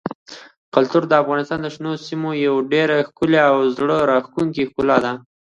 [0.75, 5.13] کلتور د افغانستان د شنو سیمو یوه ډېره ښکلې او زړه راښکونکې ښکلا ده.